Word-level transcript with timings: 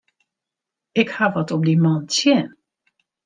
Ik 1.01 1.07
haw 1.17 1.33
wat 1.35 1.53
op 1.55 1.61
dy 1.67 1.75
man 1.83 2.01
tsjin. 2.11 2.47